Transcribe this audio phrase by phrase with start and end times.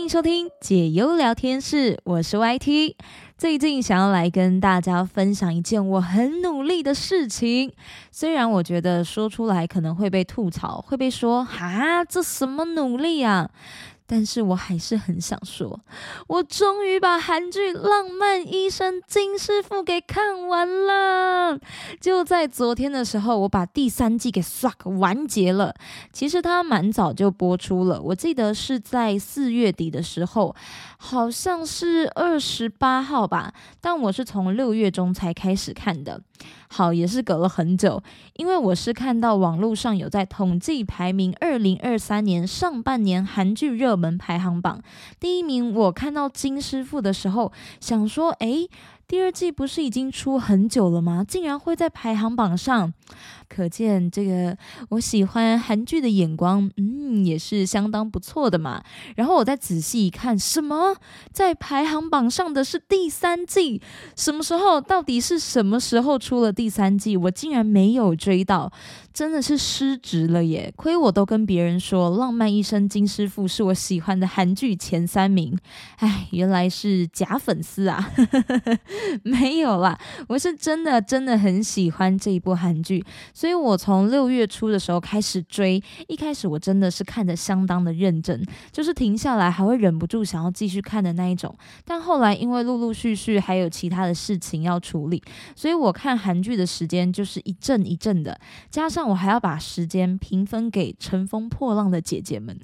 [0.00, 2.94] 欢迎收听解忧聊天室，我是 YT。
[3.36, 7.70] 最近想要来跟大家分享一件我很努力的事情，
[8.10, 13.50] 虽然我觉得说出来可能会被吐槽，会被说哈，这什么努力啊？
[14.12, 15.78] 但是我还是很想说，
[16.26, 21.56] 我终于把韩剧《浪漫医生金师傅》给看完了。
[22.00, 25.72] 就在昨天的时候，我把第三季给刷完结了。
[26.12, 30.56] 其实它蛮早就播出了，我记得是在四月底的时候，
[31.02, 33.54] 好像是二十八号吧。
[33.80, 36.20] 但我是从六月中才开始看的。
[36.68, 38.02] 好，也是隔了很久，
[38.34, 44.80] 因为我是看到网络上有在统计排名二零二三年上半年韩剧热门排行榜，
[45.18, 48.68] 第一名我看到金师傅的时候，想说，诶，
[49.10, 51.24] 第二季不是已经出很久了吗？
[51.26, 52.94] 竟然会在排行榜上。
[53.48, 54.56] 可见这个
[54.90, 58.80] 我喜欢韩剧的眼光，嗯，也是相当不错的嘛。
[59.16, 60.94] 然后我再仔细一看，什么
[61.32, 63.82] 在排行榜上的是第三季？
[64.14, 64.80] 什么时候？
[64.80, 67.16] 到底是什么时候出了第三季？
[67.16, 68.70] 我竟然没有追到，
[69.12, 70.72] 真的是失职了耶！
[70.76, 75.56] 亏我都跟别人说《浪漫医生金师傅》是我喜欢的韩剧前三名，
[75.96, 78.10] 哎，原来是假粉丝啊！
[79.22, 83.04] 没有啦，我是真的真的很喜欢这一部韩剧。
[83.34, 91.54] 所以我从六月初的时候开始追，一开始我真的是看的相当的认真，就是停下来还会忍不住想要继续看的那一种。
[91.84, 95.22] 但后来因为陆陆续续还有其他的事情要处理，
[95.56, 98.38] 所以我看韩剧的时间就是一阵一阵的，
[98.70, 102.56] 加上我还要把时间平分给乘风破浪的姐姐们。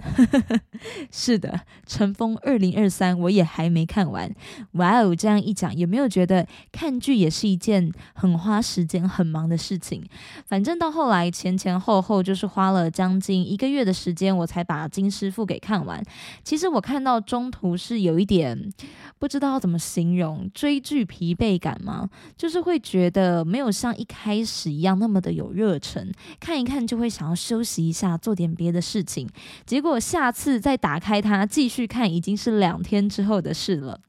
[1.10, 4.32] 是的，乘风二零二三我也还没看完。
[4.72, 10.04] 哇哦，这样一讲，有没有觉得看剧也是一件很花时间、很忙的事情？
[10.46, 16.02] 反正到后来前前后后就是花了将近一个月的时间，我才把金师傅给看完。
[16.44, 18.72] 其实我看到中途是有一点
[19.18, 22.08] 不知道怎么形容追剧疲惫感吗？
[22.36, 29.28] 就是会觉得没有像一开始一样那么的有热忱，看一看就会想要休息一下，做点别的事情。
[29.64, 34.00] 结果下次再打开它继续看，已经是两天之后的事了。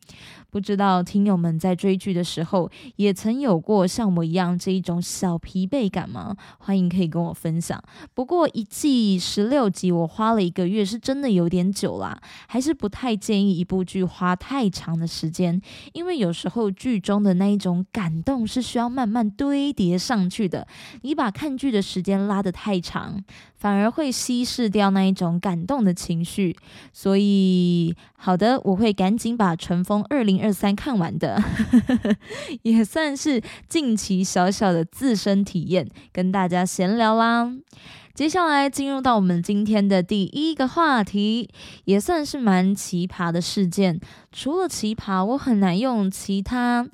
[0.50, 6.36] 不知道听友们在追剧的时候，也曾有过像我一样这一种小疲惫感吗？
[6.58, 7.82] 欢迎可以跟我分享。
[8.14, 20.66] 不过一季十六集，我花了一个月，是真的有点久啦，还是不太建议一部剧花太长的时间，因为有时候剧中的那一种感动是需要慢慢堆叠上去的。
[21.02, 23.22] 你把看剧的时间拉得太长，
[23.56, 26.56] 反而会稀释掉那一种感动的情绪。
[26.94, 30.37] 所以，好的，我会赶紧把《乘风二零》。
[30.44, 31.42] 二三看完的，
[32.64, 37.52] 也算是近期小小的自身体验，跟大家闲聊啦。
[38.14, 41.50] 接下来进入到我们今天的第一个话题，
[41.86, 44.00] 也算是蛮奇葩的事件。
[44.32, 46.88] 除了奇葩，我很难用其他。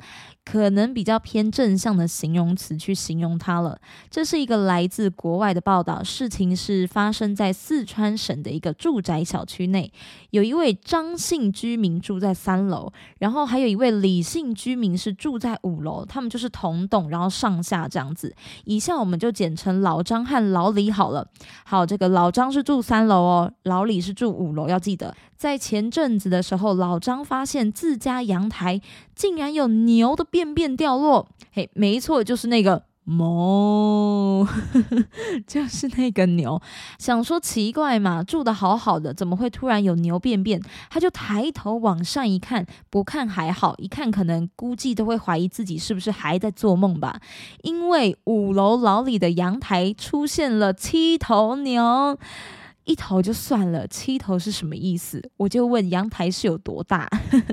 [0.46, 3.80] 可能比较偏正向的形容词去形容它了。
[4.10, 9.92] 这是一个来自国外的报道，事情是发生在四川省的一个住宅小区内，
[10.32, 18.36] 有一位张姓居民住在三楼，然后还有一位李姓居民是住在五楼，他们就是同栋，然后上下这样子。
[18.66, 21.26] 以下我们就简称老张和老李好了。
[21.66, 25.16] 好，这个老张是住三楼哦，老李是住五楼，要记得。
[25.36, 28.80] 在前阵子的时候，老张发现自家阳台
[29.14, 31.28] 竟然有牛的便便掉落。
[31.52, 34.48] 嘿，没错，就是那个哞，
[35.46, 36.60] 就是那个牛。
[36.98, 40.60] 想说奇怪嘛，住的好好的，怎么会突然有牛便便？
[40.90, 47.20] 他就抬头往上一看，不看还好，一看可能估计都会怀疑自己是不是还在做梦吧。
[47.62, 52.18] 因为五楼老李的阳台出现了七头牛。
[52.86, 55.22] 一头就算了，七头是什么意思？
[55.38, 57.10] 我就问阳台是有多大。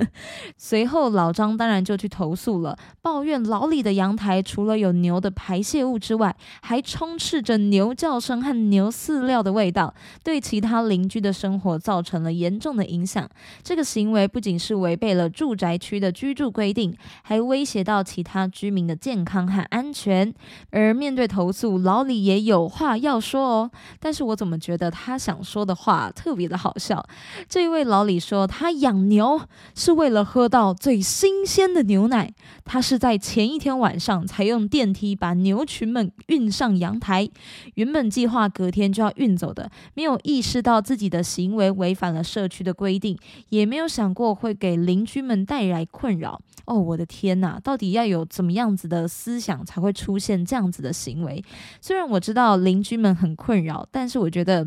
[0.59, 9.95] 随后老张当然就去投诉了，抱怨老李的阳台除了有牛的排泄物之外，还充斥着牛叫声和牛饲料的味道，
[10.25, 13.29] 对其他邻居的生活造成了严重的影响。
[13.63, 20.35] 这个行为不仅是违背了住宅区的居住规定，还威胁到其他居民的健康和安全。
[20.71, 23.71] 而面对投诉，老李也有话要说哦。
[24.01, 25.20] 但是我怎么觉得他？
[25.21, 27.05] 想说的话特别的好笑。
[27.49, 29.41] 这一位老李说，他养牛
[29.75, 32.33] 是为了喝到最新鲜的牛奶。
[32.65, 37.29] 他是在前一天晚上才用电梯把牛群们运上阳台，
[37.75, 43.19] 原本计划隔天就要运走的，没有意识到自己的行为违反了社区的规定，
[43.51, 46.41] 也没有想过会给邻居们带来困扰。
[46.65, 47.59] 哦，我的天哪！
[47.59, 51.45] 到底要有怎么样子的思想才会出现这样子的行为？
[51.81, 54.67] 虽然我知道邻居们很困扰，但是我觉得。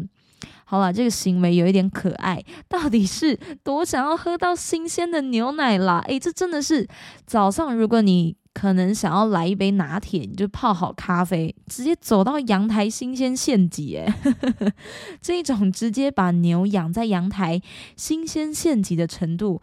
[0.66, 6.00] 好了，这个行为有一点可爱，到底是多想要喝到新鲜的牛奶啦？
[6.08, 6.88] 诶，这真的是
[7.26, 14.14] 早上，如果你可能想要来一杯拿铁，你就泡好咖啡，直接走到阳台新鲜现挤，诶，
[15.22, 17.62] 这种直接把牛养在阳台
[17.96, 19.62] 新鲜现挤的程度。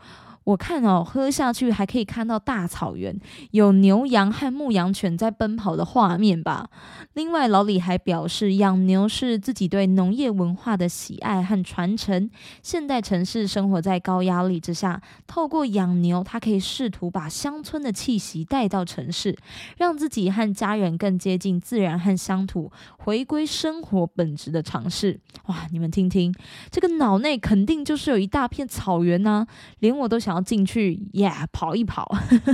[0.51, 3.17] 我看哦，喝下去还可以看到大草原，
[3.53, 6.69] 有牛羊和牧羊犬在奔跑的画面吧。
[7.13, 12.29] 另外，老李还表示，养牛是自己对农业文化的喜爱和传承。
[12.63, 19.37] 现代城市生活在高压力之下，透过养牛，他可以试图把乡村的气息带到城市，
[19.77, 25.21] 让自己和家人更接近自然和乡土，回归生活本质的尝试。
[25.47, 26.35] 哇，你们听听，
[26.73, 29.47] 这个脑内肯定就是有一大片草原呐，
[29.79, 30.40] 连我都想要。
[30.41, 32.11] 进去耶，跑一跑，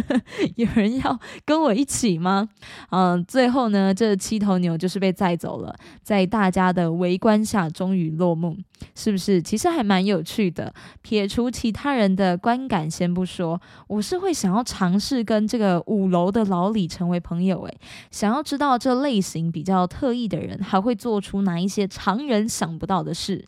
[0.57, 2.49] 有人要跟我一起吗？
[2.91, 8.57] 嗯，最后呢，这七头牛就是被载走了，在大家的围观下，终于落幕，
[8.95, 9.41] 是不是？
[9.41, 10.73] 其实还蛮有趣的。
[11.03, 17.63] 撇除其他人的观感先不说，我是会想要尝试跟这个五楼的老李成为朋友。
[17.63, 17.79] 诶，
[18.11, 23.45] 想要知道这类型比较特异的人，还会做出哪一些常人想不到的事。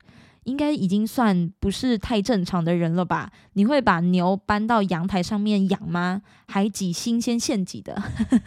[0.48, 3.30] 应该已经算不是太正常的人了吧？
[3.52, 6.22] 你会把牛搬到阳台上面养吗？
[6.46, 8.02] 还挤新鲜现挤的？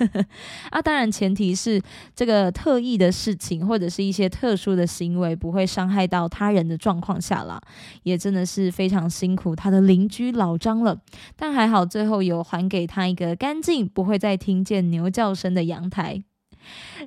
[0.72, 1.80] 啊，当然前提是
[2.16, 7.62] 这个特异的事情或者是一些特殊的行为不会伤害到他人的状况下啦。
[8.02, 11.00] 也真的是非常辛苦他的邻居老张了，
[11.36, 16.24] 但还好最后有还给他一个干净不会再听见牛叫声的阳台。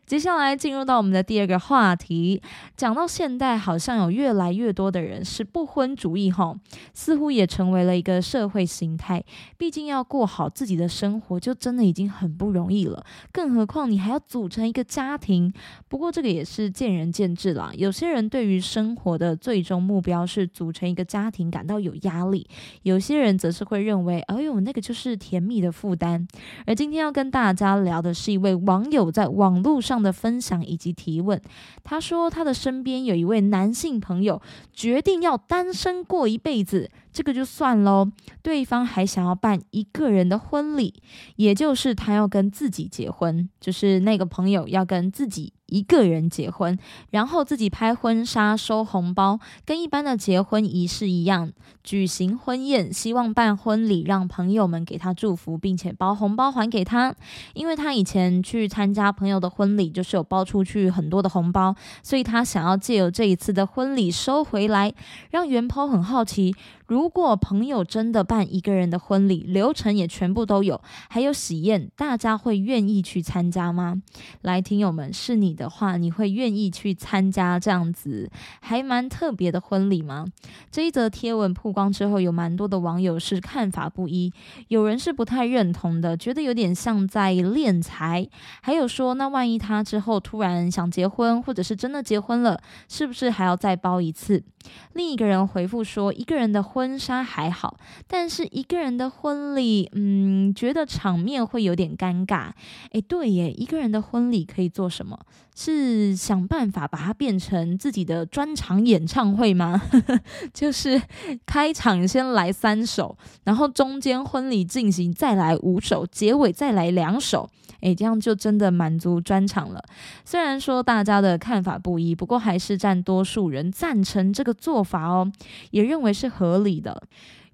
[0.07, 2.43] 接下来进入到我们的第二个话题，
[2.77, 6.59] 讲到现代，好像有越来越多的人是不婚主义，吼，
[6.93, 9.25] 似乎也成为了一个社会形态。
[9.57, 15.53] 毕竟要过好自己的生活，就真的已经很不容易了，更何况你还要组成一个家庭。
[15.89, 22.47] 不过这个也是见仁见智啦，有些人对于生活的最终目标是组成一个家庭感到有压力，
[22.83, 26.27] 有些人则是会认为，哎呦，那个就是甜蜜的负担。
[26.67, 29.44] 而今天要跟大家聊的是一位网友在网。
[29.45, 31.39] 网络上的分享以及提问，
[31.83, 34.41] 他说他的身边有一位男性朋友
[34.73, 38.11] 决定要单身过一辈子，这个就算喽。
[38.43, 40.93] 对方还想要办一个人的婚礼，
[41.37, 45.55] 也就是他要跟自己结婚，就是那个朋友要跟自己。
[45.67, 46.79] 一个人结婚，
[47.11, 51.51] 然后自己拍婚纱、收红包，跟一般的结婚仪式一样
[51.83, 57.13] 举行婚宴，希望办婚礼，让朋友们给他祝福，并且包红包还给他。
[57.55, 64.93] 因为他以前去参加朋友的婚礼，就是有包出去很多的红包，所以他想要借由这一次的婚礼收回来，
[65.31, 66.55] 让元抛很好奇。
[66.87, 74.03] 如果朋友真的办一个人的婚礼，流程也全部都有，还有喜宴，大家会愿意去参加吗？
[74.43, 80.27] 来，听友们，是你的话，你会愿意去参加这样子还蛮特别的婚礼吗？
[80.71, 84.31] 这一则贴文曝光之后，有蛮多的网友是看法不一，
[84.69, 88.29] 有人是不太认同的，觉得有点像在敛财，
[88.61, 92.61] 还有说，那万一他之后突然想结婚，或者是真的结婚了，
[92.91, 94.45] 是不是还要再包一次？
[94.93, 96.63] 另一个人回复说，一个人的。
[96.75, 97.79] 婚纱还好，
[98.09, 102.51] 但是一个人的婚礼，嗯，觉得场面会有点尴尬。
[102.91, 105.17] 哎，对耶，一个人的婚礼可以做什么？
[105.55, 109.81] 是想办法把它变成自己的专场演唱会吗？
[110.53, 111.01] 就是
[111.47, 117.49] 开场先来三首，然后中间婚礼进行再来五首，结尾再来两首。
[117.81, 119.85] 诶，这样就真的满足专场了。
[120.25, 125.31] 虽然说大家的看法不一，不过还是占多数人赞成这个做法哦，
[125.71, 127.03] 也认为是合理的。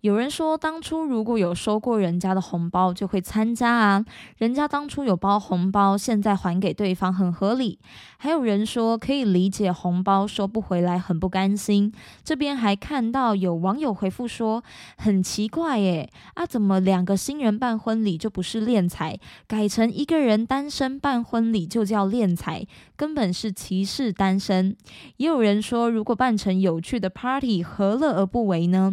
[0.01, 4.05] 有人说，当初如果有收过人家的红包，就会参加啊。
[4.39, 7.79] 人家当初有包红包，现在还给对方很合理。
[8.17, 11.93] 还有人说，可以理解红包收不回来很不甘心。
[12.25, 14.63] 这边还看到有网友回复说，
[14.97, 22.67] 很奇怪耶，啊，怎么两个新人办婚礼就不是敛财，改成一个人单身办婚礼就叫敛财，
[23.01, 24.77] 根本是歧视单身。
[25.17, 28.93] 也有人说，如果办成有趣的 party，何乐而不为呢？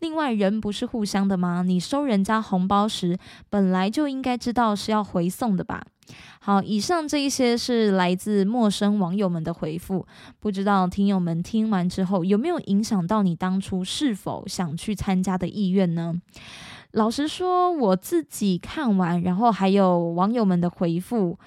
[0.00, 0.60] 另外人。
[0.66, 1.62] 不是互相的吗？
[1.62, 3.16] 你收人家红包时，
[3.48, 5.84] 本来就应该知道是要回送的吧？
[6.40, 10.06] 好，以上这一些是来自陌生网友们的回复，
[10.40, 16.14] 不知道听友们听完之后有没有影响到你当初是否想去参加的意愿呢？
[16.92, 21.38] 老实说，我自己看完，然后还有网友们的回复。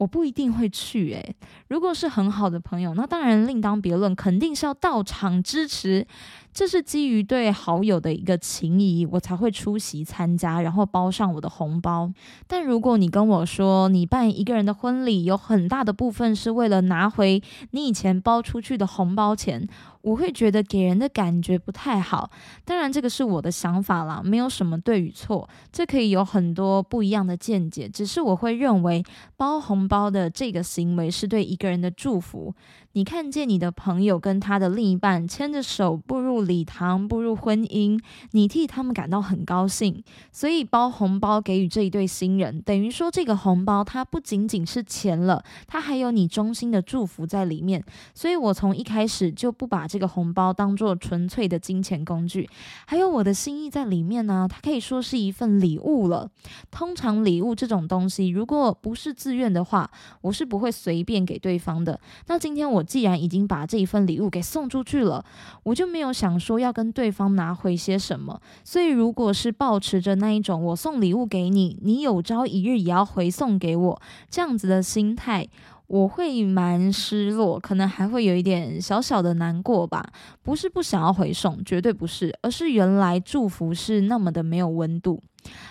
[0.00, 1.36] 我不一定会去，诶，
[1.70, 6.04] 如果是很好的朋友，那当然另当别论，肯定是要到场支持。
[6.52, 12.12] 这是基于对好友的一个情谊，我才会出席参加，然后包上我的红包。
[12.48, 19.68] 但如果你跟我说，你办一个人的婚礼，有很大的部分是为了拿回你以前包出去的红包钱。
[20.02, 22.30] 我会觉得给人的感觉不太好。
[22.64, 27.86] 当然，这个是我的想法啦，没有什么对与错，这可以有很多不一样的见解。
[27.86, 29.04] 只是我会认为
[29.36, 32.54] 包红包的这个行为是对一个人的祝福。
[32.94, 38.00] 你看见你的朋友跟他的另一半牵着手步入礼堂，步入婚姻，
[38.32, 40.02] 你替他们感到很高兴，
[40.32, 47.84] 所以包红包给予这一对新人，等于说这个红包它不仅仅是钱了，它还有你衷心的祝福在里面。
[48.12, 52.48] 所以我从一开始就不把这个红包当做纯粹的金钱工具，
[52.86, 54.48] 还有我的心意在里面呢。
[54.50, 56.28] 它可以说是一份礼物了。
[56.72, 59.88] 通常礼物这种东西，如果不是自愿的话，
[60.22, 61.98] 我是不会随便给对对方的。
[62.26, 62.84] 那今天我。
[62.90, 65.24] 既然已经把这一份礼物给送出去了，
[65.62, 68.40] 我就没有想说要跟对方拿回些什么。
[68.64, 75.46] 所以，如果是保持着那一种我送礼物给你，你有朝一日也要回送给我这样子的心态，
[75.86, 80.04] 我会蛮失落，可能还会有一点小小的难过吧。
[80.42, 85.22] 不是不想要回送，绝对不是，而是原来祝福是那么的没有温度。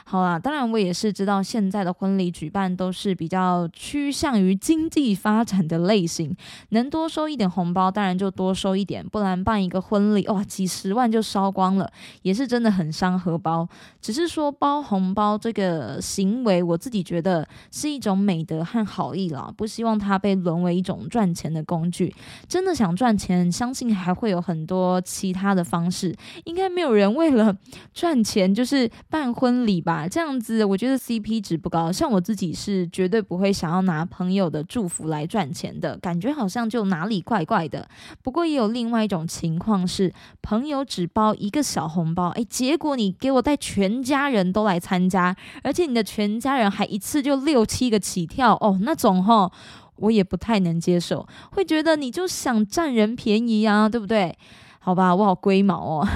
[0.06, 6.36] 好啦，当然我也是知道现在的婚礼举办都是比较趋向于经济发展的类型，
[6.70, 11.88] 能多收一点红包当然就多收一点，不然办一个婚礼哇几十万就烧光了，
[12.24, 13.70] 也是真的很伤荷包。
[14.02, 22.16] 只是说包红包这个行为，我自己觉得是一种美德和好意啦，不希望它被沦为一种赚钱的工具。
[22.48, 27.56] 真的想赚钱，相信还会有很多其他的方式，应该没有人为了
[27.94, 29.59] 赚钱就是办婚。
[29.66, 31.92] 理吧，这样子我觉得 CP 值不高。
[31.92, 37.88] 像我自己是绝对不会想要拿朋友的祝福来赚钱的，感觉好像就哪里怪怪的。
[38.22, 49.52] 不过也有另外一种情况是，朋友只包一个小红包，诶，结果你给我带全家人都来参加，而且你的全家人还一次就六七个起跳哦，那种哈，
[49.98, 54.38] 我也不太能接受，会觉得你就想占人便宜啊，对不对？
[54.82, 56.08] 好吧，我好龟毛哦，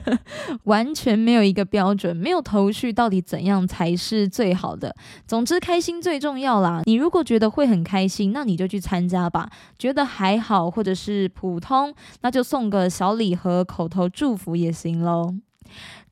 [0.64, 4.96] 完全没有一个标准，没有头绪，到底怎样才是最好的？
[5.26, 6.82] 总之，开心最重要啦。
[6.84, 9.48] 你如果觉得会很开心，那你就去参加吧；
[9.78, 15.34] 觉得还好或者是普通，那就送个小礼盒、口头祝福也行喽。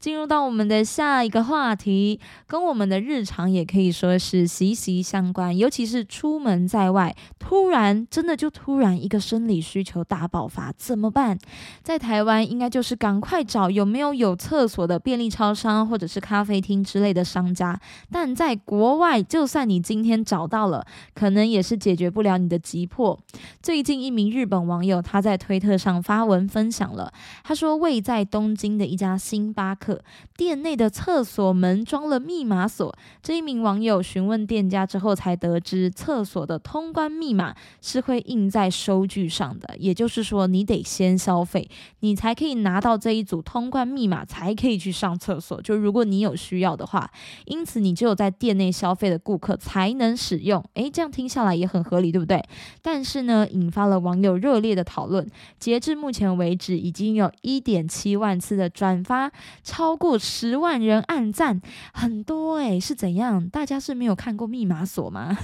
[0.06, 5.58] 进入到我们的下一个话题，跟我们的日常也可以说是息息相关。
[5.58, 11.36] 尤其是出门在外，突然真的就突然一个生理需求大爆发，怎么办？
[11.82, 17.76] 在台湾应该就是赶快找有没有有厕所的便利超商或者是咖啡厅之类的商家。
[18.08, 20.86] 但在国外，就算你今天找到了，
[21.16, 23.18] 可能也是解决不了你的急迫。
[23.60, 29.95] 最近一名日本网友他在推特上发文分享了，他说位在东京的一家星巴克。
[30.36, 32.96] 店内的厕所门装了密码锁。
[33.22, 39.76] 这一名网友询问店家之后，才得知厕所的通关密码是会印在收据上的。
[39.78, 41.68] 也就是说，你得先消费，
[42.00, 45.60] 你才可以拿到这一组通关密码，才可以去上厕所。
[45.62, 47.10] 就如果你有需要的话，
[47.46, 50.64] 因此你只有在店内消费的顾客才能使用。
[50.74, 52.42] 诶，这样听下来也很合理，对不对？
[52.82, 55.26] 但是呢，引发了网友热烈的讨论。
[55.58, 59.30] 截至目前为止，已经有一点七万次的转发。
[59.76, 61.60] 超过十万人按赞，
[61.92, 63.46] 很多诶，是怎样？
[63.50, 65.36] 大家是没有看过密码锁吗？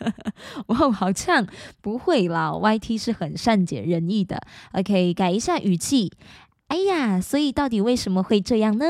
[0.68, 1.46] 哇，好像
[1.82, 4.40] 不会啦，YT 是很善解人意的。
[4.72, 6.10] OK，改一下语气。
[6.68, 8.86] 哎呀，所以到底为什么会这样呢？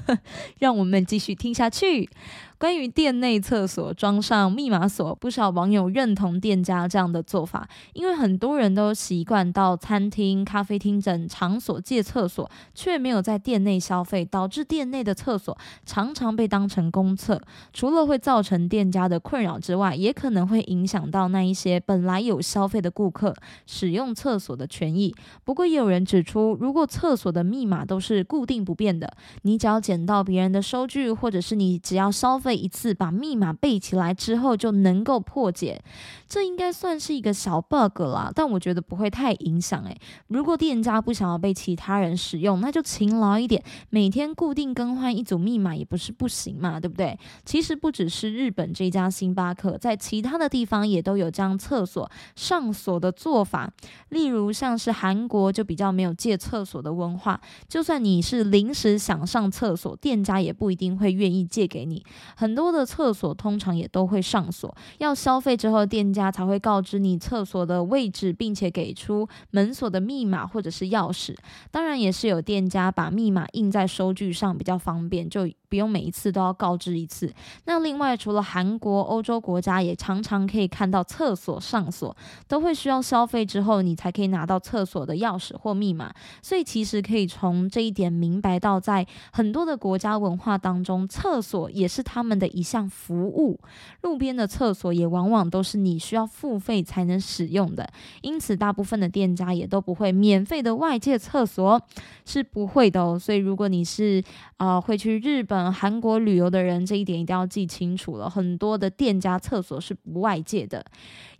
[0.58, 2.08] 让我们继续听下去。
[2.58, 17.40] 关于店内厕所装上密码锁，不少网友认同店家这样的做法，因为很多人都习惯到餐厅、咖啡厅等场所借厕所，却没有在店内消费，导致店内的厕所常常被当成公厕。
[17.72, 23.34] 除了会造成店家的困扰之外，也可能会影响到那一些本来有消费的顾客
[23.66, 25.14] 使用厕所的权益。
[25.44, 35.82] 不过，也有人指出，如果厕所的密码都是固定不变的，你只要捡到别人的收据，或者是你只要消费一次把密码背起来之后就能够破解，
[36.28, 39.98] 这应该算是一个小 bug 啦，但我觉得不会太影响诶，
[40.28, 47.18] 如果店家不想要被其他人使用，那就勤劳一点，每天固定更换一组密码也不是不行嘛，对不对？
[47.46, 53.72] 其实不只是日本这家星巴克，在其他的地方也都有将厕所上锁的做法。
[54.10, 62.04] 例如像是韩国就比较没有借厕所的文化，就算你是临时想上厕所，店家也不一定会愿意借给你。
[62.36, 71.34] 很多的厕所通常也都会上锁，要消费之后，店家才会告知你厕所的位置，并且给出门锁的密码或者是钥匙。
[71.70, 75.48] 当然，也是有店家把密码印在收据上比较方便，就。
[75.74, 77.34] 不用每一次都要告知一次。
[77.64, 82.16] 那另外，除了韩国、欧洲国家，也常常可以看到厕所上锁
[82.46, 86.14] 都会需要消费之后，你才可以拿到厕所的钥匙或密码。
[86.40, 93.58] 所以其实可以从这一点明白到，在很多的国家文化当中，厕所也是他们的一项服务。
[94.02, 97.84] 路边的厕所也往往都是你需要付费才能使用的，
[98.22, 101.82] 因此大部分的店家也都不会免费的外借厕所，
[102.24, 103.18] 是不会的哦。
[103.18, 104.22] 所以如果你是
[104.58, 108.28] 啊会去日本、韩国旅游的人，这一点一定要记清楚了。
[108.28, 110.84] 很多的店家厕所是不外借的。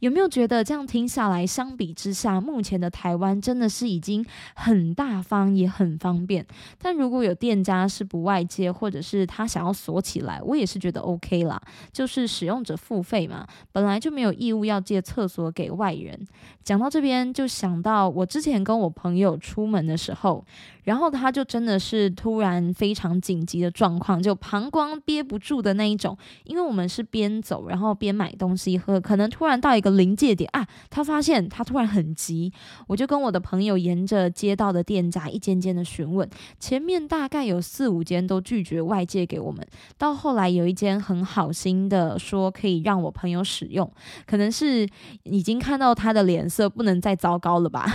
[0.05, 4.23] 有没有觉得这样听下来，相比之下，目前的台湾真的是已经
[4.55, 6.45] 很大方，也很方便？
[6.79, 11.59] 但如果有店家是不外接，或者是他想要锁起来，我也是觉得 OK 啦。
[11.91, 16.27] 就是使用者付费嘛，本来就没有义务要借厕所给外人。
[16.63, 20.45] 讲到这边，就想到我之前跟我朋友出门的时候。
[20.85, 26.15] 然后他就真的是突然非常紧急的状况，就膀胱憋不住的那一种。
[26.45, 32.53] 因为我们是边走然后边买东西喝，可能突然到一个临界点啊，他发现他突然很急，
[32.87, 39.67] 我就跟我的朋友沿着街道的店家一间间的询问，前面大概有四五间都拒绝外借给我们，
[39.99, 43.91] 到后来有一间很好心的说可以让我朋友使用，
[44.27, 44.89] 可能是
[45.25, 47.87] 已经看到他的脸色不能再糟糕了吧，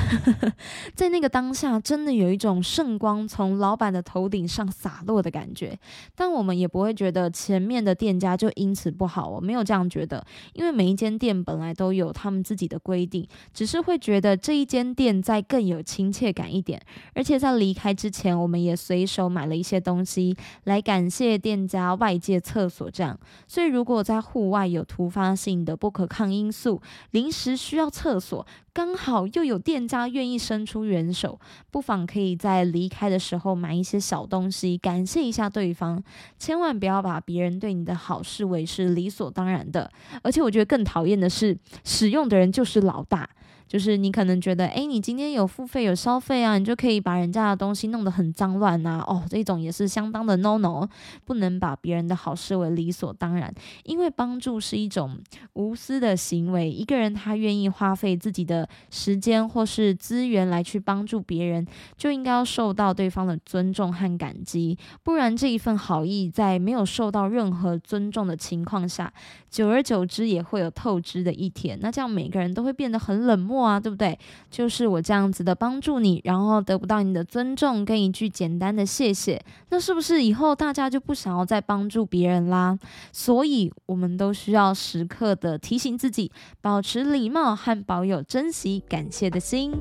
[0.96, 2.50] 在那个当下真的有一种。
[2.62, 5.78] 圣光从老板的头顶上洒落的感觉，
[6.16, 16.80] 但我们也不会觉得前面的店家就因此不好我没有这样觉得，因为每一间店本来都都有他们自己的规定，只是会觉得这一间店在更有亲切感一点。
[17.16, 23.20] 而且在离开之前，我们也随手买了一些东西来感谢店家外界厕所这样。
[23.48, 26.80] 所以如果在户外有突发性的不可抗因素，
[27.10, 28.46] 临时需要厕所。
[28.74, 31.40] 刚好又有店家愿意伸出援手，
[31.72, 36.02] 不妨可以在离开的时候买一些小东西，感谢一下对方。
[36.38, 39.92] 千万不要把别人对你的好视为是理所当然的。
[40.22, 43.30] 而且我觉得更讨厌的是，使用的人就是老大。
[43.70, 49.04] 就是你可能觉得，哎，你今天有付费有消费啊，你就可以把人家的东西弄得很脏乱呐。
[49.06, 50.90] 哦，这种也是相当的 no no，
[51.24, 53.54] 不能把别人的好视为理所当然。
[53.84, 55.20] 因为帮助是一种
[55.54, 61.64] 无私的行为，一个人他愿意花费自己的时间或是资源来去帮助别人，
[61.96, 64.76] 就应该要受到对方的尊重和感激。
[65.04, 69.14] 不然这一份好意在没有受到任何尊重的情况下，
[69.52, 71.78] 久而久之也会有透支的一天。
[71.80, 73.59] 那这样每个人都会变得很冷漠。
[73.62, 74.18] 啊，对不对？
[74.50, 82.78] 就是我这样子的帮助你，然后得不到你的尊重跟一句简单的谢谢，那是不是以后大家就不想要再帮助别人啦？
[83.12, 89.72] 所以，我们都需要时刻的提醒自己，保持礼貌和保有珍惜、感谢的心。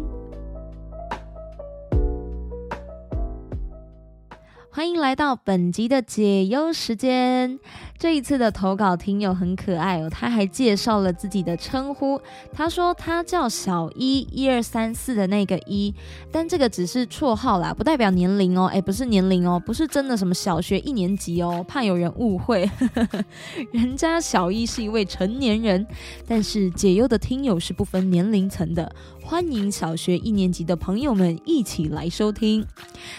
[4.79, 7.59] 欢迎来到本集的解忧时间。
[7.99, 12.21] 这一次的投稿听友很可爱哦，他还介绍了自己的称呼。
[12.53, 15.93] 他说他叫小一，一二三四的那个一，
[16.31, 18.67] 但这个只是绰号啦，不代表年龄哦。
[18.73, 22.71] 哎，不是年龄哦，不是真的什么小学一年级哦，怕有人误会。
[23.75, 25.85] 人家小一是一位成年人，
[26.25, 28.95] 但是解忧的听友是不分年龄层的。
[29.29, 32.67] 欢迎小学一年级的朋友们一起来收听。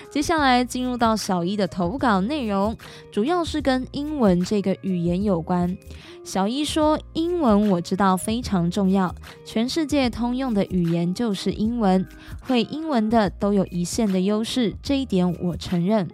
[0.09, 2.75] 接下来进入到小一的投稿内容，
[3.11, 5.77] 主要是跟英文这个语言有关。
[6.23, 9.13] 小一说：“英文我知道非常重要，
[9.45, 12.03] 全世界通用的语言就是英文，
[12.41, 16.07] 会英文的都有一线的优势，这一点我承认。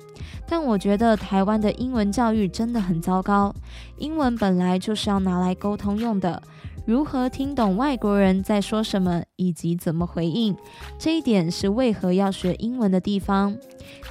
[0.46, 3.56] 但我觉得台湾的英文教育真的很糟糕。
[3.98, 6.44] 英文本来就是要拿来沟通用的。”
[6.86, 10.56] 如何听懂外国人在说什么，以及怎么回应，
[11.00, 13.58] 这一点是为何要学英文的地方。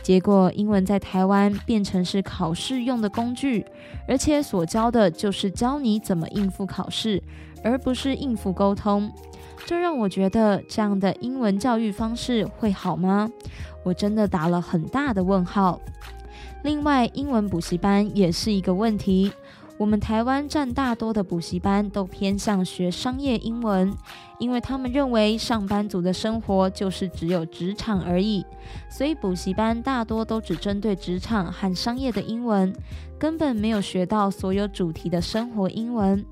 [0.02, 3.64] 结果，英文在台湾变成是考试用的工具，
[4.08, 7.22] 而且所教的就是教你怎么应付考试，
[7.62, 9.08] 而不是应付沟通。
[9.64, 13.30] 这让我觉得，这样的英文教育方式会好吗？
[13.84, 15.80] 我真的打了很大的问号。
[16.64, 19.32] 另外，英文补习班也是一个问题。
[19.76, 23.92] 我们台湾占大多的补习班都偏向学商业英文，
[24.38, 28.44] 因为他们认为上班族的生活就是只有职场而已，
[28.88, 32.72] 所以补习班大多都只针对职场和商业的英文，
[33.18, 36.24] 根本没有学到所有主题的生活英文，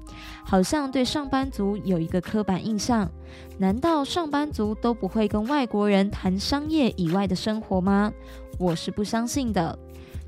[0.45, 3.11] 好像对上班族有一个刻板印象。
[3.59, 8.13] 难道上班族都不会跟外国人谈商业以外的生活吗？
[8.59, 9.77] 我是不相信的。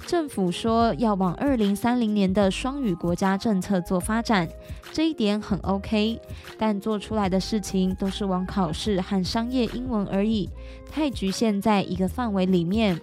[0.06, 4.48] 政府说要往二零三零年的双语国家政策做发展，
[4.92, 6.20] 这一点很 OK，
[6.58, 10.50] 但做出来的事情都是往考试和商业英文而已，
[10.90, 13.00] 太局限在一个范围里面。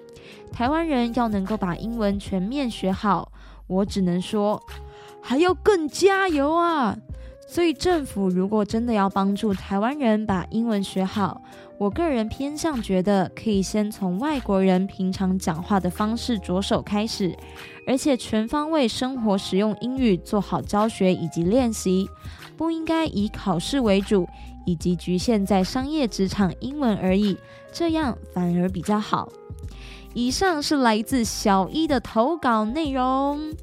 [0.52, 3.32] 台湾人要能够把英文全面学好，
[3.68, 4.62] 我只能说
[5.22, 6.96] 还要更加油啊！
[7.48, 11.42] 所以政府如果真的要帮助台湾人把英文学好，
[11.82, 17.36] 我个人偏向觉得可以先从外国人平常讲话的方式着手开始，
[17.88, 22.08] 而且全方位生活使用英语，做好教学以及练习，
[22.56, 24.30] 不应该以考试为主，
[24.64, 27.36] 以及局限在商业职场英文而已，
[27.72, 29.28] 这样反而比较好。
[30.14, 33.54] 以上是来自小一的投稿内容。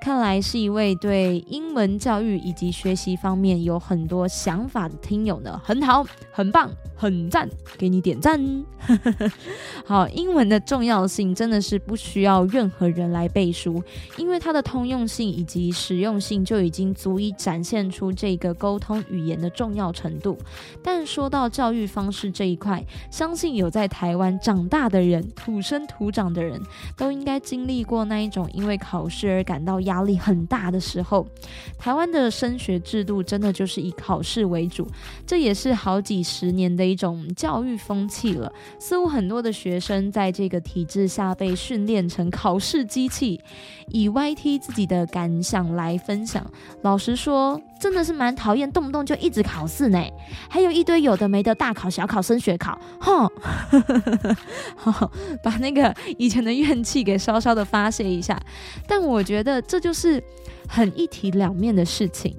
[0.00, 8.40] 看来是一位对英文教育以及学习方面有很多想法的听友呢，很好，很棒，很赞，给你点赞。
[9.84, 13.82] 好，英文的重要性真的是不需要任何人来背书，
[14.16, 20.38] 因为它的通用性以及实用性就已经足以展现出这个沟通语言的重要程度。
[20.84, 22.80] 但说到教育方式这一块，
[23.10, 26.62] 相信有在台湾长大的人，土生土长的人
[26.96, 29.95] 都应该经历过那一种因为考试而感到压。
[29.96, 31.26] 压力很大的时候，
[31.78, 34.86] 台湾的升学制度真的就是以考试为主，
[35.26, 38.52] 这也是好几十年的一种教育风气了。
[38.78, 43.40] 似乎很多的学生在这个体制下被训练成考试机器。
[43.88, 46.44] 以 YT 自己的感想来分享，
[46.82, 50.02] 老实说，真的是蛮讨厌动不动就一直考试呢，
[50.48, 53.30] 还有一堆有的没的大考、小考、升学考，哼，
[55.42, 58.40] 把那个以前的怨气给稍稍的发泄一下。
[58.86, 60.22] 但我觉得这就是
[60.68, 62.36] 很一体两面的事情。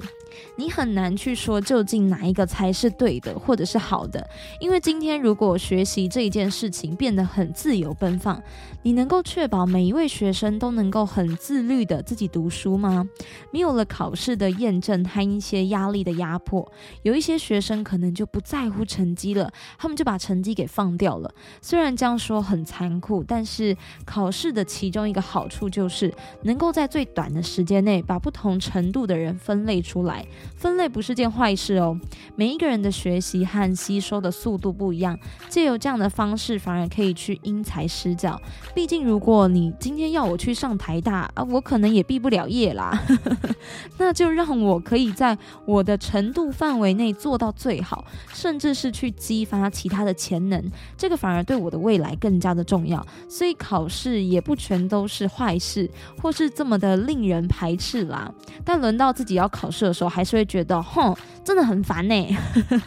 [0.60, 4.28] 你很难去说究竟哪一个才是对的，或者是好的，
[4.60, 8.42] 因为今天如果学习这一件事情变得很自由奔放，
[8.82, 13.08] 你能够确保每一位学生都能够很自律的自己读书吗？
[13.52, 16.70] 没有了考试的验证和一些压力的压迫，
[17.04, 21.32] 有一些学生可能就不在乎成绩了，他们就把成绩给放掉了。
[21.62, 30.26] 虽然这样说很残酷，但是考试的其中一个好处就是能够在最短的时间内把不同程度的人分类出来。
[30.56, 32.00] 分类不是件坏事哦，
[32.36, 35.18] 每一个人的学习和吸收的速度不一样，
[35.50, 38.40] 借由这样的方式，反而可以去因材施教。
[38.74, 43.04] 毕竟，如果你今天要我去上台大啊，我可能也毕不了业啦。
[43.98, 50.64] 那就让我可以在我的程度范围内做到最好，甚至是去激发其他的潜能，
[50.98, 53.06] 这个反而对我的未来更加的重要。
[53.28, 55.90] 所以，考试也不全都是坏事，
[56.22, 58.32] 或是这么的令人排斥啦。
[58.64, 62.38] 但轮到自己要考试的时候，还是会觉得，哼，真的很烦呢。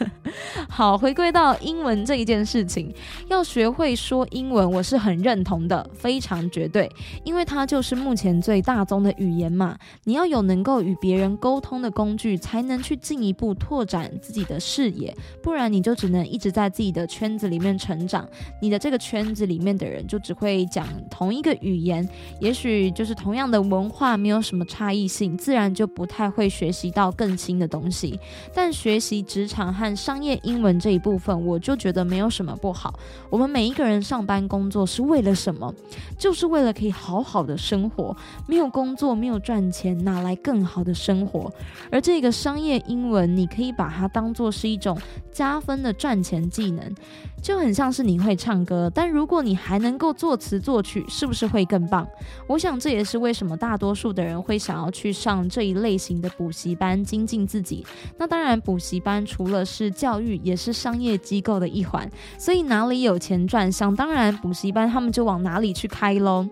[0.69, 2.93] 好，回归到英文这一件事情，
[3.29, 6.91] 要学会说英文，我是很认同的，非常绝对，
[7.25, 9.77] 因为它就是目前最大宗的语言嘛。
[10.05, 18.27] 你要有能够与别人沟通的工具，才能去进一步拓展自己的视野，不然你就只能一直在自己的圈子里面成长。
[18.63, 22.09] 你的这个圈子里面的人就只会讲同一个语言，
[22.41, 28.19] 也许就是同样的文化，没有什么差异性，自然就不太会学习到更新的东西。
[28.55, 32.93] 但学习职场和商业英文这一部分，我就觉得没有什么不好。
[33.31, 35.73] 我们每一个人上班工作是为了什么？
[36.19, 38.15] 就是为了可以好好的生活。
[38.47, 41.51] 没有工作，没有赚钱，哪来更好的生活？
[41.91, 44.99] 而这个商业英文，你可以把它当做是一种
[45.33, 46.95] 加分的赚钱技能，
[47.43, 52.07] 就很像是你会唱歌，但如果你还能够作词作曲，是不是会更棒？
[52.47, 57.87] 我想这也是为什么大多数的人会想要去上这一类型的补习班精进自己。
[58.19, 66.49] 那当然，补习班除了是教育，也是商业机构的一环，所以哪里有钱赚，想当然补习班他们就往哪里去开喽。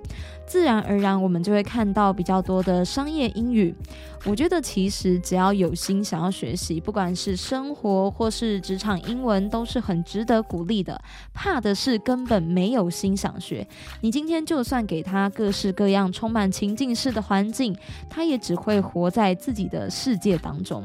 [0.48, 3.74] 自然而然，我们就会看到比较多的商业英语。
[4.24, 11.00] 我觉得其实只要有心想要学习，不管是生活或是职场英文，都是很值得鼓励的。
[11.32, 13.64] 怕的是根本没有心想学。
[14.00, 17.76] 你今天就算给他各式各样充满情境式的环境，
[18.10, 20.82] 他也只会活在自己的世界当中。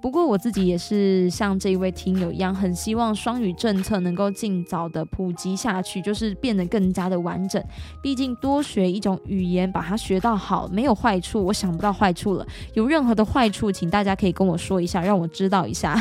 [0.00, 7.62] 不过我自己也是像这一位听友一样，很希望双语政策能够尽早的普及下去，就是变得更加的完整。
[8.02, 11.44] 毕竟多学一种语言，把它学到好，没有坏处。
[11.44, 12.46] 我想不到坏处了。
[12.74, 15.96] 有任何的坏处，请大家可以跟我说一下，让我知道一下。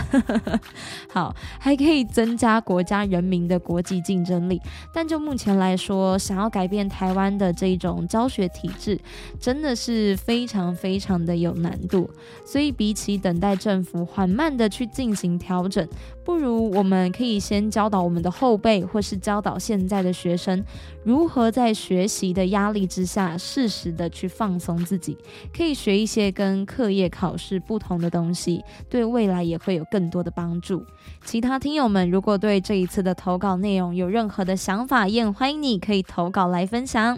[1.09, 4.61] 好，还可以增加国家人民的国际竞争力。
[4.93, 8.99] 但就目前来说，想要改变台湾的这种教学体制，
[9.39, 12.09] 真的是非常非常的有难度。
[12.45, 15.87] 所以比起等待政府缓慢的去进行调整，
[16.25, 20.63] 不如我们可以先教导我们的后辈，或是教导现在的学生，
[21.03, 25.17] 如何在学习的压力之下，适时的去放松自己，
[25.55, 30.83] 可以学一些跟课业考试不同的东西，对未来也会有更多的帮助。
[31.23, 37.17] 其他听友们，如果对这一次的投稿内容有任何的想法，也欢迎你可以投稿来分享。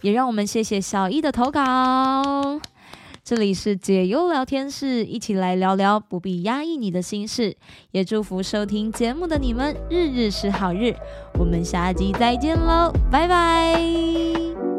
[0.00, 2.60] 也让我们谢谢小易的投稿。
[3.24, 7.56] 这里是解忧聊天室，一起来聊聊不必压抑你的心事。
[7.92, 10.92] 也祝福收听节目的你们日日是好日。
[11.38, 14.71] 我们下集再见喽，拜拜。